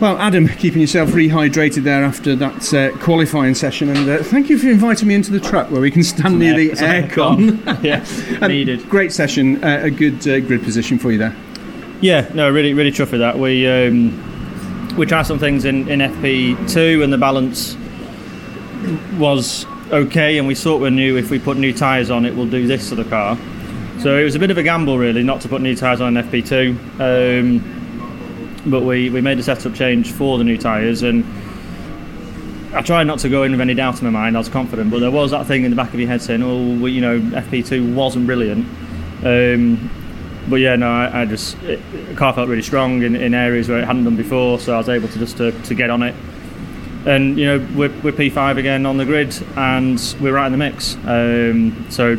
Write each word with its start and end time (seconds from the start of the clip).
Well, 0.00 0.16
Adam, 0.18 0.46
keeping 0.46 0.80
yourself 0.80 1.10
rehydrated 1.10 1.82
there 1.82 2.04
after 2.04 2.36
that 2.36 2.72
uh, 2.72 2.96
qualifying 2.98 3.56
session, 3.56 3.88
and 3.88 4.08
uh, 4.08 4.22
thank 4.22 4.48
you 4.48 4.56
for 4.56 4.68
inviting 4.68 5.08
me 5.08 5.16
into 5.16 5.32
the 5.32 5.40
truck 5.40 5.72
where 5.72 5.80
we 5.80 5.90
can 5.90 6.04
stand 6.04 6.38
near 6.38 6.54
the 6.56 6.70
aircon. 6.70 7.58
yeah, 7.82 8.06
Um, 8.40 8.48
needed. 8.52 8.88
Great 8.88 9.10
session, 9.10 9.62
uh, 9.64 9.80
a 9.82 9.90
good 9.90 10.26
uh, 10.28 10.38
grid 10.38 10.62
position 10.62 11.00
for 11.00 11.10
you 11.10 11.18
there. 11.18 11.34
Yeah, 12.00 12.30
no, 12.32 12.48
really, 12.48 12.74
really 12.74 12.92
chuffed 12.92 13.10
with 13.10 13.20
that. 13.22 13.36
We 13.36 13.66
um, 13.66 14.96
we 14.96 15.04
tried 15.04 15.24
some 15.24 15.40
things 15.40 15.64
in, 15.64 15.88
in 15.88 15.98
FP2, 15.98 17.02
and 17.02 17.12
the 17.12 17.18
balance 17.18 17.76
was 19.18 19.66
okay, 19.90 20.38
and 20.38 20.46
we 20.46 20.54
sort 20.54 20.86
of 20.86 20.92
knew 20.92 21.16
if 21.16 21.28
we 21.32 21.40
put 21.40 21.56
new 21.56 21.72
tyres 21.72 22.08
on, 22.08 22.24
it 22.24 22.36
will 22.36 22.46
do 22.46 22.68
this 22.68 22.88
to 22.90 22.94
the 22.94 23.04
car. 23.04 23.36
So 23.98 24.16
it 24.16 24.22
was 24.22 24.36
a 24.36 24.38
bit 24.38 24.52
of 24.52 24.58
a 24.58 24.62
gamble, 24.62 24.96
really, 24.96 25.24
not 25.24 25.40
to 25.40 25.48
put 25.48 25.60
new 25.60 25.74
tyres 25.74 26.00
on 26.00 26.16
in 26.16 26.24
FP2. 26.24 27.40
Um, 27.40 27.77
but 28.70 28.82
we, 28.82 29.10
we 29.10 29.20
made 29.20 29.38
a 29.38 29.42
setup 29.42 29.74
change 29.74 30.12
for 30.12 30.38
the 30.38 30.44
new 30.44 30.58
tyres, 30.58 31.02
and 31.02 31.24
I 32.74 32.82
tried 32.82 33.04
not 33.04 33.18
to 33.20 33.28
go 33.28 33.42
in 33.42 33.52
with 33.52 33.60
any 33.60 33.74
doubt 33.74 34.00
in 34.00 34.04
my 34.04 34.10
mind. 34.10 34.36
I 34.36 34.40
was 34.40 34.48
confident, 34.48 34.90
but 34.90 35.00
there 35.00 35.10
was 35.10 35.30
that 35.30 35.46
thing 35.46 35.64
in 35.64 35.70
the 35.70 35.76
back 35.76 35.94
of 35.94 36.00
your 36.00 36.08
head 36.08 36.22
saying, 36.22 36.42
"Oh, 36.42 36.86
you 36.86 37.00
know, 37.00 37.18
FP2 37.20 37.94
wasn't 37.94 38.26
brilliant." 38.26 38.66
Um, 39.24 39.90
but 40.48 40.56
yeah, 40.56 40.76
no, 40.76 40.90
I, 40.90 41.22
I 41.22 41.24
just 41.24 41.56
it, 41.62 41.80
the 42.08 42.14
car 42.14 42.32
felt 42.32 42.48
really 42.48 42.62
strong 42.62 43.02
in, 43.02 43.16
in 43.16 43.34
areas 43.34 43.68
where 43.68 43.78
it 43.78 43.84
hadn't 43.84 44.04
done 44.04 44.16
before, 44.16 44.58
so 44.58 44.74
I 44.74 44.78
was 44.78 44.88
able 44.88 45.08
to 45.08 45.18
just 45.18 45.36
to, 45.38 45.52
to 45.52 45.74
get 45.74 45.90
on 45.90 46.02
it. 46.02 46.14
And 47.06 47.38
you 47.38 47.46
know, 47.46 47.58
we're, 47.74 47.92
we're 48.02 48.12
P5 48.12 48.58
again 48.58 48.86
on 48.86 48.96
the 48.96 49.04
grid, 49.04 49.34
and 49.56 50.00
we're 50.20 50.34
right 50.34 50.46
in 50.46 50.52
the 50.52 50.58
mix. 50.58 50.96
Um, 51.04 51.86
so 51.90 52.16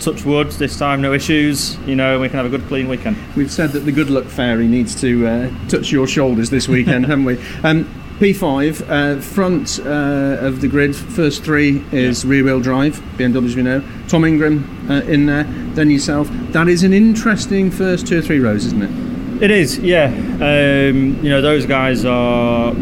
touch 0.00 0.24
wood 0.24 0.50
this 0.52 0.78
time, 0.78 1.00
no 1.00 1.12
issues. 1.12 1.76
You 1.86 1.94
know, 1.94 2.18
we 2.18 2.28
can 2.28 2.36
have 2.38 2.46
a 2.46 2.48
good 2.48 2.66
clean 2.68 2.88
weekend. 2.88 3.16
We've 3.36 3.50
said 3.50 3.70
that 3.72 3.80
the 3.80 3.92
good 3.92 4.10
luck 4.10 4.24
fairy 4.24 4.66
needs 4.66 4.98
to 5.02 5.26
uh, 5.26 5.68
touch 5.68 5.92
your 5.92 6.06
shoulders 6.06 6.50
this 6.50 6.68
weekend, 6.68 7.06
haven't 7.06 7.24
we? 7.24 7.38
Um, 7.62 7.84
P5, 8.18 8.84
uh, 8.88 9.20
front 9.22 9.80
uh, 9.80 10.44
of 10.46 10.60
the 10.60 10.68
grid, 10.68 10.94
first 10.94 11.42
three 11.42 11.82
is 11.90 12.24
rear 12.26 12.44
wheel 12.44 12.60
drive, 12.60 12.98
BMWs 13.16 13.54
we 13.54 13.62
know. 13.62 13.82
Tom 14.08 14.26
Ingram 14.26 14.90
uh, 14.90 15.00
in 15.02 15.24
there, 15.24 15.44
then 15.74 15.90
yourself. 15.90 16.28
That 16.52 16.68
is 16.68 16.82
an 16.82 16.92
interesting 16.92 17.70
first 17.70 18.06
two 18.06 18.18
or 18.18 18.22
three 18.22 18.38
rows, 18.38 18.66
isn't 18.66 18.82
it? 18.82 19.42
It 19.42 19.50
is, 19.50 19.78
yeah. 19.78 20.08
Um, 20.08 21.18
you 21.24 21.30
know, 21.30 21.40
those 21.40 21.64
guys 21.64 22.04
are. 22.04 22.74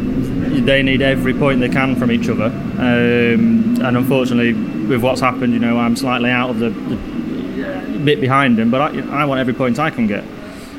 They 0.60 0.82
need 0.82 1.02
every 1.02 1.34
point 1.34 1.60
they 1.60 1.68
can 1.68 1.96
from 1.96 2.10
each 2.10 2.28
other, 2.28 2.46
um, 2.46 3.80
and 3.80 3.96
unfortunately, 3.96 4.52
with 4.52 5.02
what's 5.02 5.20
happened, 5.20 5.52
you 5.52 5.58
know, 5.58 5.78
I'm 5.78 5.96
slightly 5.96 6.30
out 6.30 6.50
of 6.50 6.58
the, 6.58 6.70
the 6.70 7.98
bit 8.04 8.20
behind 8.20 8.58
them. 8.58 8.70
But 8.70 8.80
I, 8.80 9.22
I 9.22 9.24
want 9.24 9.40
every 9.40 9.54
point 9.54 9.78
I 9.78 9.90
can 9.90 10.06
get, 10.06 10.24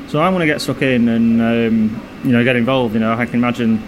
so 0.08 0.20
I 0.20 0.28
want 0.28 0.42
to 0.42 0.46
get 0.46 0.60
stuck 0.60 0.82
in 0.82 1.08
and 1.08 1.40
um, 1.40 2.02
you 2.24 2.32
know 2.32 2.44
get 2.44 2.56
involved. 2.56 2.94
You 2.94 3.00
know, 3.00 3.12
I 3.12 3.26
can 3.26 3.36
imagine. 3.36 3.82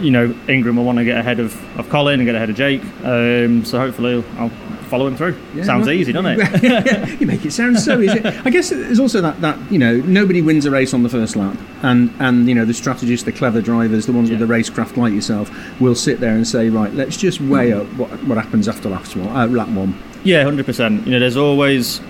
You 0.00 0.10
know, 0.10 0.34
Ingram 0.48 0.74
will 0.74 0.84
want 0.84 0.98
to 0.98 1.04
get 1.04 1.18
ahead 1.18 1.38
of, 1.38 1.54
of 1.78 1.88
Colin 1.88 2.18
and 2.18 2.26
get 2.26 2.34
ahead 2.34 2.50
of 2.50 2.56
Jake. 2.56 2.82
Um, 3.04 3.64
so 3.64 3.78
hopefully, 3.78 4.24
I'll 4.36 4.50
follow 4.94 5.08
him 5.08 5.16
through. 5.16 5.36
Yeah, 5.54 5.64
Sounds 5.64 5.88
easy, 5.88 6.12
doesn't 6.12 6.40
it? 6.40 7.20
you 7.20 7.26
make 7.26 7.44
it 7.44 7.52
sound 7.52 7.80
so 7.80 8.00
easy. 8.00 8.24
I 8.24 8.50
guess 8.50 8.70
there's 8.70 9.00
also 9.00 9.20
that, 9.22 9.40
that 9.40 9.58
you 9.72 9.78
know 9.78 9.96
nobody 9.96 10.40
wins 10.40 10.66
a 10.66 10.70
race 10.70 10.94
on 10.94 11.02
the 11.02 11.08
first 11.08 11.34
lap, 11.34 11.58
and 11.82 12.14
and 12.20 12.48
you 12.48 12.54
know 12.54 12.64
the 12.64 12.74
strategists, 12.74 13.24
the 13.24 13.32
clever 13.32 13.60
drivers, 13.60 14.06
the 14.06 14.12
ones 14.12 14.30
with 14.30 14.38
the 14.38 14.46
racecraft 14.46 14.96
like 14.96 15.12
yourself, 15.12 15.50
will 15.80 15.96
sit 15.96 16.20
there 16.20 16.34
and 16.34 16.46
say, 16.46 16.68
right, 16.68 16.94
let's 16.94 17.16
just 17.16 17.40
weigh 17.40 17.72
up 17.72 17.86
what 17.94 18.10
what 18.24 18.38
happens 18.38 18.68
after 18.68 18.88
lap 18.88 19.04
one. 19.16 19.36
Uh, 19.36 19.46
lap 19.48 19.68
one. 19.68 19.98
Yeah, 20.22 20.44
hundred 20.44 20.66
percent. 20.66 21.04
You 21.06 21.14
know, 21.14 21.18
there's 21.18 21.36
always 21.36 22.00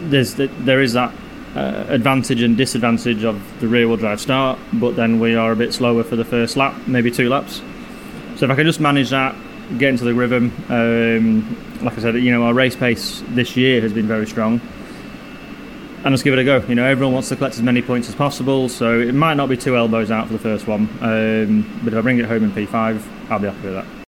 there's 0.00 0.34
there 0.34 0.82
is 0.82 0.92
that 0.92 1.14
uh, 1.56 1.86
advantage 1.88 2.42
and 2.42 2.54
disadvantage 2.54 3.24
of 3.24 3.40
the 3.60 3.66
rear 3.66 3.88
wheel 3.88 3.96
drive 3.96 4.20
start, 4.20 4.58
but 4.74 4.94
then 4.94 5.18
we 5.20 5.34
are 5.36 5.52
a 5.52 5.56
bit 5.56 5.72
slower 5.72 6.04
for 6.04 6.16
the 6.16 6.24
first 6.24 6.54
lap, 6.58 6.74
maybe 6.86 7.10
two 7.10 7.30
laps. 7.30 7.62
So 8.36 8.44
if 8.44 8.50
I 8.50 8.54
can 8.54 8.66
just 8.66 8.78
manage 8.78 9.08
that, 9.08 9.34
get 9.76 9.90
into 9.90 10.04
the 10.04 10.14
rhythm, 10.14 10.52
um, 10.68 11.84
like 11.84 11.98
I 11.98 12.00
said, 12.00 12.14
you 12.16 12.30
know, 12.30 12.44
our 12.44 12.54
race 12.54 12.76
pace 12.76 13.22
this 13.28 13.56
year 13.56 13.80
has 13.80 13.92
been 13.92 14.06
very 14.06 14.26
strong. 14.26 14.60
And 16.04 16.14
just 16.14 16.22
give 16.24 16.32
it 16.32 16.38
a 16.38 16.44
go. 16.44 16.64
You 16.66 16.76
know, 16.76 16.84
everyone 16.84 17.12
wants 17.12 17.28
to 17.30 17.36
collect 17.36 17.56
as 17.56 17.62
many 17.62 17.82
points 17.82 18.08
as 18.08 18.14
possible, 18.14 18.68
so 18.68 19.00
it 19.00 19.14
might 19.14 19.34
not 19.34 19.48
be 19.48 19.56
two 19.56 19.76
elbows 19.76 20.10
out 20.10 20.28
for 20.28 20.32
the 20.32 20.38
first 20.38 20.66
one. 20.66 20.88
Um, 21.00 21.80
but 21.82 21.92
if 21.92 21.98
I 21.98 22.02
bring 22.02 22.18
it 22.18 22.24
home 22.24 22.44
in 22.44 22.52
P5, 22.52 23.02
I'll 23.30 23.40
be 23.40 23.48
happy 23.48 23.62
with 23.62 23.74
that. 23.74 23.86